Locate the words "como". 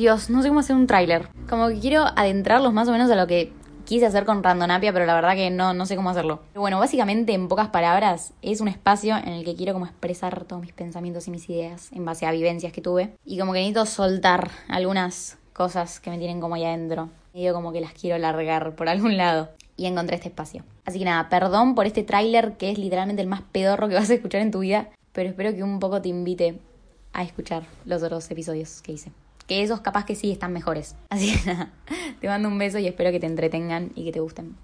1.46-1.68, 9.74-9.84, 13.38-13.52, 16.40-16.54, 17.52-17.70